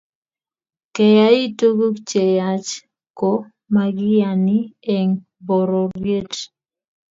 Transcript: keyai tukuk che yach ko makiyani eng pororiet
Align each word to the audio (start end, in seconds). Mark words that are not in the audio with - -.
keyai 0.95 1.43
tukuk 1.57 1.95
che 2.09 2.21
yach 2.37 2.69
ko 3.19 3.31
makiyani 3.73 4.57
eng 4.95 5.11
pororiet 5.45 6.33